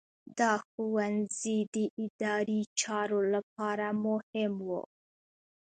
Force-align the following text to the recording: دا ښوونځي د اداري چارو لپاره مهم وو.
دا 0.39 0.51
ښوونځي 0.67 1.57
د 1.73 1.75
اداري 2.03 2.61
چارو 2.81 3.19
لپاره 3.33 3.85
مهم 4.05 4.53
وو. 4.67 4.81